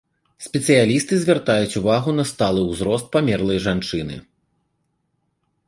Спецыялісты 0.45 1.13
звяртаюць 1.23 1.77
увагу 1.81 2.09
на 2.21 2.25
сталы 2.31 2.65
ўзрост 2.71 3.05
памерлай 3.17 3.63
жанчыны. 3.67 4.15